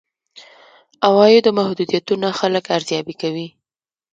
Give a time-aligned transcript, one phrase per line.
[1.07, 3.47] عوایدو محدودیتونه خلک ارزيابي کوي.